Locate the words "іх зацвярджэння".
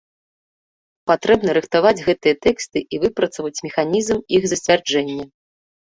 4.39-5.23